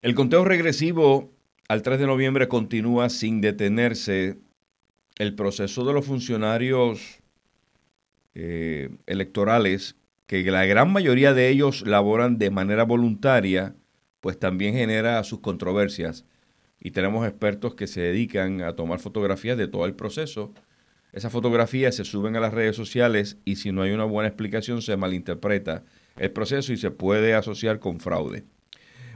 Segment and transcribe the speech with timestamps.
[0.00, 1.32] El conteo regresivo
[1.66, 4.38] al 3 de noviembre continúa sin detenerse.
[5.16, 7.18] El proceso de los funcionarios
[8.36, 9.96] eh, electorales,
[10.28, 13.74] que la gran mayoría de ellos laboran de manera voluntaria,
[14.20, 16.24] pues también genera sus controversias.
[16.78, 20.54] Y tenemos expertos que se dedican a tomar fotografías de todo el proceso.
[21.12, 24.80] Esas fotografías se suben a las redes sociales y si no hay una buena explicación
[24.80, 25.82] se malinterpreta
[26.16, 28.44] el proceso y se puede asociar con fraude.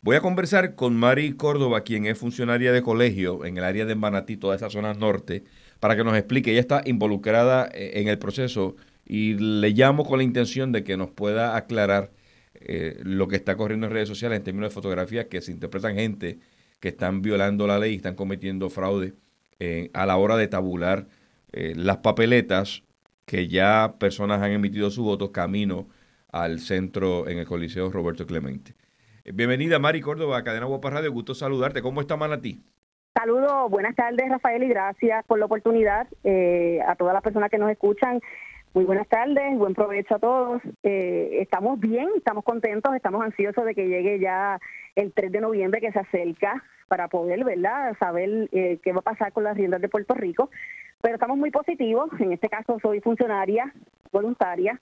[0.00, 3.96] Voy a conversar con Mari Córdoba, quien es funcionaria de colegio en el área de
[3.96, 5.42] Manatí, toda esa zona norte,
[5.80, 6.52] para que nos explique.
[6.52, 10.96] Ella está involucrada eh, en el proceso y le llamo con la intención de que
[10.96, 12.12] nos pueda aclarar
[12.54, 15.96] eh, lo que está corriendo en redes sociales en términos de fotografías que se interpretan
[15.96, 16.38] gente
[16.80, 19.14] que están violando la ley y están cometiendo fraude
[19.58, 21.08] eh, a la hora de tabular
[21.50, 22.84] las papeletas
[23.24, 25.88] que ya personas han emitido su voto camino
[26.30, 28.74] al centro en el Coliseo Roberto Clemente.
[29.34, 31.82] Bienvenida Mari Córdoba, Cadena Guapa Radio, gusto saludarte.
[31.82, 32.62] ¿Cómo está Manatí?
[33.14, 37.58] Saludos, buenas tardes Rafael y gracias por la oportunidad eh, a todas las personas que
[37.58, 38.20] nos escuchan.
[38.74, 40.62] Muy buenas tardes, buen provecho a todos.
[40.82, 44.60] Eh, estamos bien, estamos contentos, estamos ansiosos de que llegue ya
[44.94, 49.02] el 3 de noviembre que se acerca para poder, ¿verdad?, saber eh, qué va a
[49.02, 50.50] pasar con las riendas de Puerto Rico.
[51.00, 53.72] Pero estamos muy positivos, en este caso soy funcionaria
[54.10, 54.80] voluntaria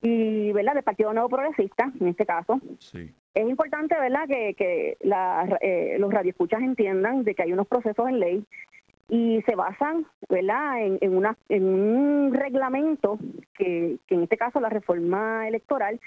[0.00, 2.60] y, ¿verdad?, del Partido Nuevo Progresista, en este caso.
[2.78, 3.12] Sí.
[3.34, 8.08] Es importante, ¿verdad?, que, que la, eh, los radioescuchas entiendan de que hay unos procesos
[8.08, 8.44] en ley
[9.08, 13.18] y se basan, ¿verdad?, en, en, una, en un reglamento
[13.54, 16.00] que, que en este caso la reforma electoral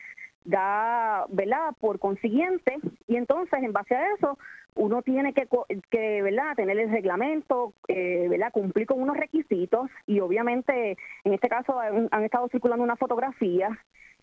[0.45, 1.73] da, ¿verdad?
[1.79, 4.37] Por consiguiente, y entonces en base a eso
[4.75, 5.47] uno tiene que,
[5.89, 6.55] que ¿verdad?
[6.55, 8.51] Tener el reglamento, eh, ¿verdad?
[8.51, 13.69] Cumplir con unos requisitos y obviamente en este caso han, estado circulando una fotografía.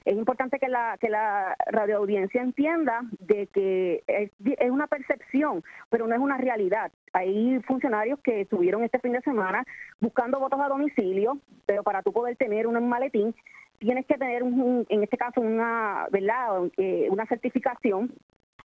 [0.05, 4.31] Es importante que la, que la radioaudiencia entienda de que es,
[4.71, 6.91] una percepción, pero no es una realidad.
[7.13, 9.65] Hay funcionarios que estuvieron este fin de semana
[10.01, 13.35] buscando votos a domicilio, pero para tú poder tener un maletín
[13.79, 16.71] tienes que tener, un, en este caso, una, ¿verdad?
[16.77, 18.13] Eh, una certificación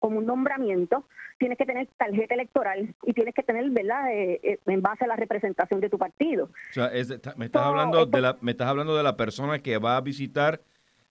[0.02, 1.06] como un nombramiento,
[1.38, 5.08] tienes que tener tarjeta electoral y tienes que tener, ¿verdad?, eh, eh, en base a
[5.08, 6.46] la representación de tu partido.
[6.46, 6.90] O sea,
[7.38, 10.62] me, estás hablando de la, me estás hablando de la persona que va a visitar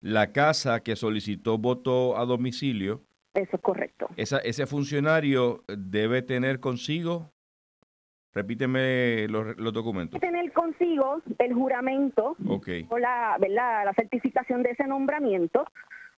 [0.00, 3.00] la casa que solicitó voto a domicilio.
[3.32, 4.08] Eso es correcto.
[4.16, 7.30] Esa, ese funcionario debe tener consigo
[8.32, 10.20] Repíteme los, los documentos.
[10.20, 12.36] Tener consigo el juramento
[12.88, 13.84] o la, ¿verdad?
[13.84, 15.64] la certificación de ese nombramiento.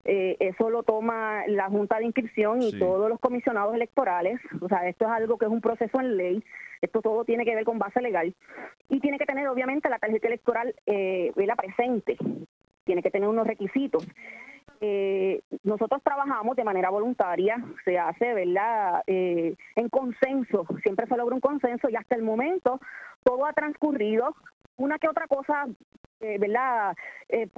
[0.04, 4.40] Eh, eso lo toma la Junta de Inscripción y todos los comisionados electorales.
[4.60, 6.44] O sea, esto es algo que es un proceso en ley.
[6.80, 8.34] Esto todo tiene que ver con base legal.
[8.88, 12.16] Y tiene que tener, obviamente, la tarjeta electoral eh, presente.
[12.84, 14.06] Tiene que tener unos requisitos.
[14.84, 19.02] Eh, nosotros trabajamos de manera voluntaria, se hace, ¿verdad?
[19.06, 22.80] Eh, en consenso, siempre se logra un consenso y hasta el momento
[23.22, 24.34] todo ha transcurrido,
[24.76, 25.68] una que otra cosa,
[26.22, 26.94] eh, ¿verdad?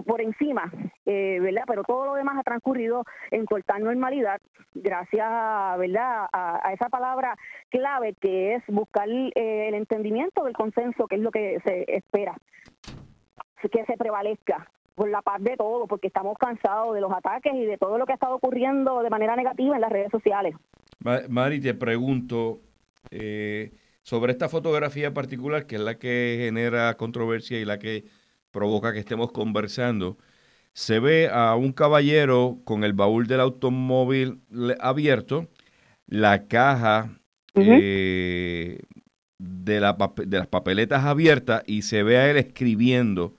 [0.06, 0.72] por encima,
[1.04, 1.64] ¿verdad?
[1.66, 4.41] Pero todo lo demás ha transcurrido en total normalidad,
[4.75, 6.26] gracias, ¿verdad?
[6.32, 7.36] A, esa palabra
[7.70, 12.36] clave que es buscar el entendimiento del consenso, que es lo que se espera
[13.69, 17.64] que se prevalezca por la paz de todo, porque estamos cansados de los ataques y
[17.64, 20.54] de todo lo que ha estado ocurriendo de manera negativa en las redes sociales.
[21.28, 22.60] Mari, te pregunto
[23.10, 23.72] eh,
[24.03, 28.04] sobre esta fotografía particular, que es la que genera controversia y la que
[28.54, 30.16] provoca que estemos conversando.
[30.72, 34.41] Se ve a un caballero con el baúl del automóvil
[34.81, 35.48] abierto,
[36.06, 37.20] la caja
[37.54, 38.81] eh,
[39.38, 43.37] de, la, de las papeletas abiertas y se ve a él escribiendo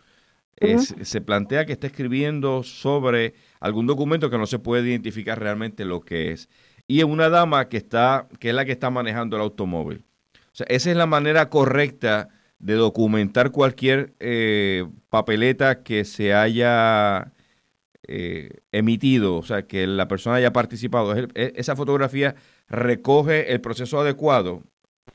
[1.01, 6.01] se plantea que está escribiendo sobre algún documento que no se puede identificar realmente lo
[6.01, 6.49] que es.
[6.87, 10.03] Y es una dama que está, que es la que está manejando el automóvil.
[10.33, 12.29] O sea, esa es la manera correcta
[12.59, 17.31] de documentar cualquier eh, papeleta que se haya
[18.07, 21.13] eh, emitido, o sea, que la persona haya participado.
[21.35, 22.35] esa fotografía
[22.67, 24.61] recoge el proceso adecuado,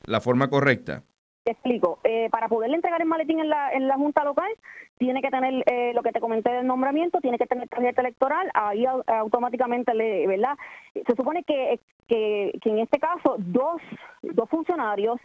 [0.05, 1.03] la forma correcta.
[1.43, 1.99] Te explico.
[2.03, 4.51] Eh, para poderle entregar el maletín en la, en la Junta Local,
[4.97, 8.51] tiene que tener eh, lo que te comenté del nombramiento, tiene que tener tarjeta electoral,
[8.53, 10.55] ahí automáticamente le, ¿verdad?
[10.93, 13.81] Se supone que, que, que en este caso dos,
[14.21, 15.19] dos funcionarios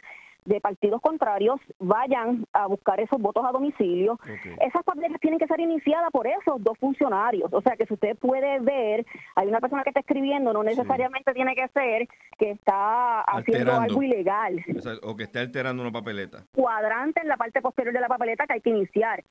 [0.47, 4.19] de partidos contrarios vayan a buscar esos votos a domicilio.
[4.61, 7.53] Esas papeletas tienen que ser iniciadas por esos dos funcionarios.
[7.53, 9.05] O sea que si usted puede ver,
[9.35, 12.09] hay una persona que está escribiendo, no necesariamente tiene que ser
[12.39, 14.65] que está haciendo algo ilegal.
[15.03, 16.45] O, que está alterando una papeleta.
[16.55, 19.25] Cuadrante en la parte posterior de la papeleta que hay que iniciar.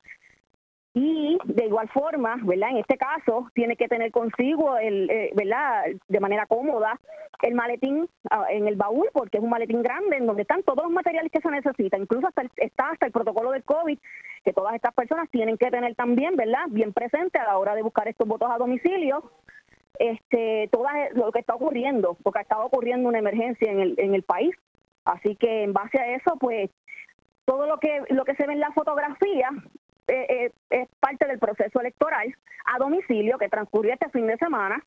[0.96, 2.70] Y de igual forma, ¿verdad?
[2.72, 5.84] En este caso, tiene que tener consigo, el, eh, ¿verdad?
[6.08, 7.02] De manera cómoda,
[7.42, 10.86] el maletín ah, en el baúl, porque es un maletín grande en donde están todos
[10.86, 14.00] los materiales que se necesitan, incluso hasta está hasta el protocolo del COVID,
[14.46, 16.64] que todas estas personas tienen que tener también, ¿verdad?
[16.70, 19.32] Bien presente a la hora de buscar estos votos a domicilio.
[20.00, 24.14] Este, todo lo que está ocurriendo, porque ha estado ocurriendo una emergencia en el, en
[24.14, 24.56] el país.
[25.04, 26.70] Así que en base a eso, pues
[27.46, 29.50] todo lo que lo que se ve en la fotografía
[30.08, 32.36] eh, eh, es parte del proceso electoral
[32.66, 34.84] a domicilio que transcurrió este fin de semana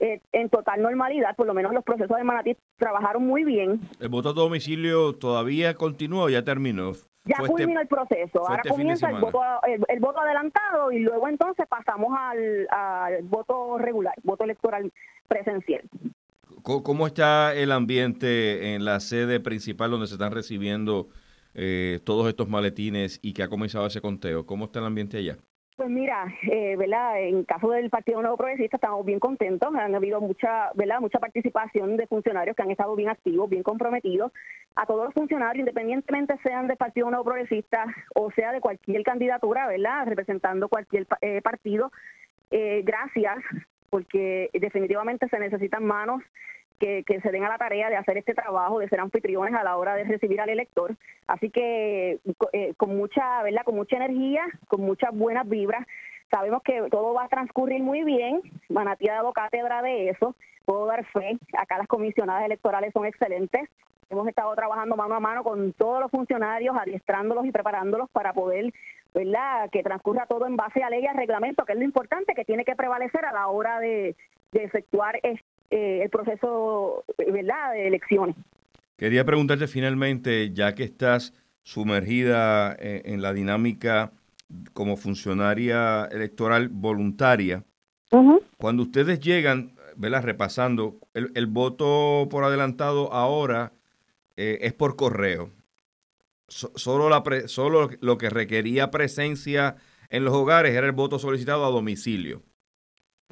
[0.00, 3.80] eh, en total normalidad, por lo menos los procesos de Manatí trabajaron muy bien.
[4.00, 6.92] ¿El voto a domicilio todavía continúa o ya terminó?
[7.24, 9.40] Ya este culminó el proceso, ahora este comienza el voto,
[9.88, 14.90] el, voto adelantado y luego entonces pasamos al, al voto regular, voto electoral
[15.28, 15.82] presencial.
[16.62, 21.08] ¿Cómo está el ambiente en la sede principal donde se están recibiendo
[21.54, 24.46] eh, todos estos maletines y que ha comenzado ese conteo?
[24.46, 25.38] ¿Cómo está el ambiente allá?
[25.76, 27.20] Pues mira, eh, ¿verdad?
[27.22, 31.00] En caso del Partido Nuevo Progresista estamos bien contentos, han habido mucha, ¿verdad?
[31.00, 34.32] Mucha participación de funcionarios que han estado bien activos, bien comprometidos.
[34.76, 39.66] A todos los funcionarios, independientemente sean del Partido Nuevo Progresista o sea de cualquier candidatura,
[39.66, 40.06] ¿verdad?
[40.06, 41.90] Representando cualquier eh, partido,
[42.50, 43.38] eh, gracias,
[43.88, 46.22] porque definitivamente se necesitan manos
[46.82, 49.76] que, se den a la tarea de hacer este trabajo, de ser anfitriones a la
[49.76, 50.96] hora de recibir al elector.
[51.28, 52.18] Así que
[52.52, 53.62] eh, con mucha, ¿verdad?
[53.64, 55.86] Con mucha energía, con muchas buenas vibras.
[56.30, 58.40] Sabemos que todo va a transcurrir muy bien.
[58.68, 60.34] Manatí ha dado cátedra de eso.
[60.64, 61.38] Puedo dar fe.
[61.56, 63.68] Acá las comisionadas electorales son excelentes.
[64.10, 68.72] Hemos estado trabajando mano a mano con todos los funcionarios, adiestrándolos y preparándolos para poder,
[69.14, 72.34] ¿verdad?, que transcurra todo en base a ley y a reglamento, que es lo importante
[72.34, 74.14] que tiene que prevalecer a la hora de,
[74.52, 75.18] de efectuar
[75.72, 77.72] eh, el proceso ¿verdad?
[77.72, 78.36] de elecciones.
[78.98, 81.32] Quería preguntarte finalmente, ya que estás
[81.62, 84.12] sumergida eh, en, la dinámica
[84.74, 87.64] como funcionaria electoral voluntaria,
[88.58, 90.22] cuando ustedes llegan, ¿verdad?
[90.22, 93.72] repasando, el, voto por adelantado ahora
[94.36, 95.48] eh, es por correo.
[96.48, 99.76] solo, la solo lo que requería presencia
[100.10, 102.42] en los hogares era el voto solicitado a domicilio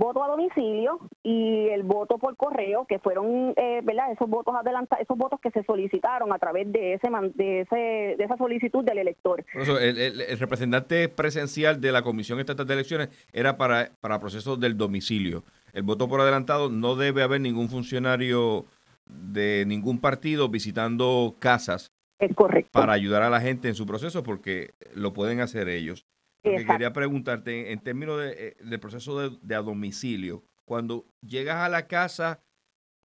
[0.01, 4.11] voto a domicilio y el voto por correo, que fueron, eh, ¿verdad?
[4.13, 7.77] Esos votos adelantados, esos votos que se solicitaron a través de ese, de ese,
[8.17, 9.45] de esa solicitud del elector.
[9.55, 15.45] el, representante presencial de la Comisión Estatal de Elecciones era para, para procesos del domicilio.
[15.75, 18.65] El voto por adelantado no debe haber ningún funcionario
[19.05, 21.93] de ningún partido visitando casas.
[22.19, 22.71] Es correcto.
[22.73, 26.07] Para ayudar a la gente en su proceso porque lo pueden hacer ellos
[26.43, 31.87] quería preguntarte, en términos de, eh, del proceso de, a domicilio, cuando llegas a la
[31.87, 32.41] casa,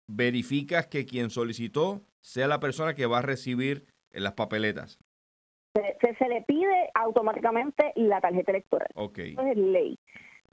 [0.07, 4.99] verificas que quien solicitó sea la persona que va a recibir las papeletas.
[5.73, 8.89] Se, se, le pide automáticamente la tarjeta electoral.
[8.95, 9.33] Okay.
[9.33, 9.97] Eso es ley.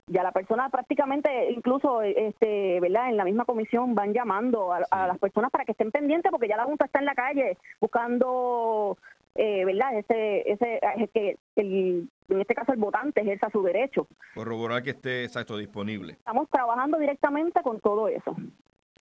[0.08, 3.08] Ya la persona prácticamente, incluso este, ¿verdad?
[3.08, 6.48] en la misma comisión van llamando a, a, las personas para que estén pendientes porque
[6.48, 8.98] ya la Junta está en la calle buscando
[9.38, 9.98] eh, ¿verdad?
[9.98, 10.80] Ese, ese,
[11.12, 14.06] que el, en este caso el votante ejerza su derecho.
[14.34, 16.14] Corroborar que esté exacto disponible.
[16.14, 18.36] Estamos trabajando directamente con todo eso.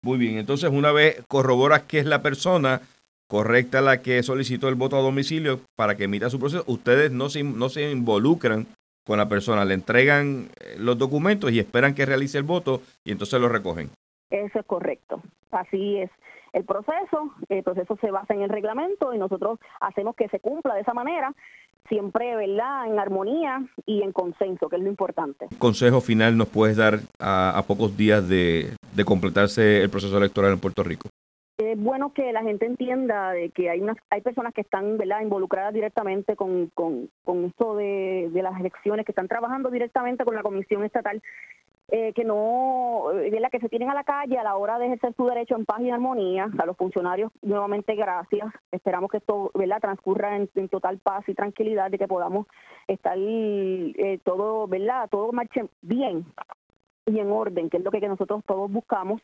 [0.02, 2.80] Muy bien, entonces una vez corroboras que es la persona
[3.28, 7.28] correcta la que solicitó el voto a domicilio para que emita su proceso, ustedes no
[7.28, 8.66] se, no se involucran
[9.04, 13.12] con la persona, le entregan eh, los documentos y esperan que realice el voto y
[13.12, 13.90] entonces lo recogen.
[14.30, 16.10] Eso es correcto, así es
[16.56, 17.34] el proceso.
[17.48, 20.94] El proceso se basa en el reglamento y nosotros hacemos que se cumpla de esa
[20.94, 21.34] manera,
[21.88, 25.48] siempre, ¿verdad?, en armonía y en consenso, que es lo importante.
[25.58, 30.82] consejo final nos puedes dar a, pocos días de, completarse el proceso electoral en Puerto
[30.82, 31.08] Rico?
[31.58, 35.22] Es bueno que la gente entienda de que hay hay personas que están ¿verdad?
[35.22, 37.08] involucradas directamente con, con,
[37.44, 41.22] esto de, las elecciones que están trabajando directamente con la comisión estatal
[41.88, 44.86] eh, que no, eh, la que se tienen a la calle a la hora de
[44.86, 46.50] ejercer su derecho en paz y armonía.
[46.58, 48.52] A los funcionarios, nuevamente, gracias.
[48.72, 49.80] Esperamos que esto ¿verdad?
[49.80, 52.48] transcurra en, total paz y tranquilidad, de que podamos
[52.88, 55.08] estar eh, todo, ¿verdad?
[55.08, 56.26] Todo marche bien
[57.06, 59.22] y en orden, que es lo que nosotros todos buscamos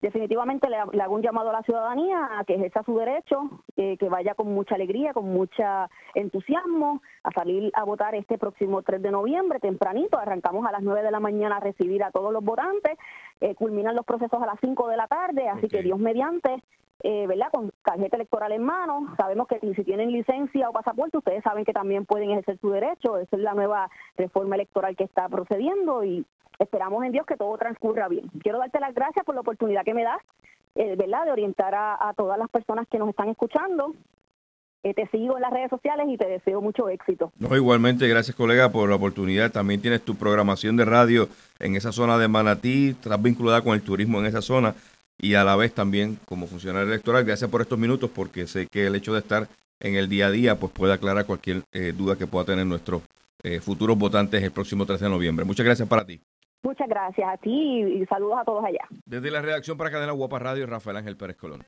[0.00, 4.34] definitivamente le, hago un llamado a la ciudadanía a que ejerza su derecho, que vaya
[4.34, 9.58] con mucha alegría, con mucha entusiasmo a salir a votar este próximo 3 de noviembre,
[9.58, 10.18] tempranito.
[10.18, 12.98] Arrancamos a las 9 de la mañana a recibir a todos los votantes,
[13.40, 16.62] eh, culminan los procesos a las 5 de la tarde, así que Dios mediante.
[17.02, 17.48] Eh, ¿verdad?
[17.52, 19.14] Con tarjeta electoral en mano.
[19.16, 23.18] Sabemos que si tienen licencia o pasaporte, ustedes saben que también pueden ejercer su derecho.
[23.18, 26.24] Esa es la nueva reforma electoral que está procediendo y
[26.58, 28.30] esperamos en Dios que todo transcurra bien.
[28.42, 30.20] Quiero darte las gracias por la oportunidad que me das,
[30.74, 33.94] eh, ¿verdad?, de orientar a, todas las personas que nos están escuchando
[34.82, 37.32] eh, te sigo en las redes sociales y te deseo mucho éxito.
[37.38, 39.50] No, igualmente, gracias colega por la oportunidad.
[39.50, 43.82] También tienes tu programación de radio en esa zona de Manatí, estás vinculada con el
[43.82, 44.74] turismo en esa zona
[45.18, 47.24] y a la vez también como funcionario electoral.
[47.24, 49.48] Gracias por estos minutos porque sé que el hecho de estar
[49.80, 53.02] en el día a día pues puede aclarar cualquier eh, duda que pueda tener nuestros
[53.42, 55.44] eh, futuros votantes el próximo 13 de noviembre.
[55.44, 56.20] Muchas gracias para ti.
[56.62, 58.88] Muchas gracias a ti y saludos a todos allá.
[59.04, 61.62] Desde la redacción para Cadena Guapa Radio, Rafael Ángel Pérez Colón.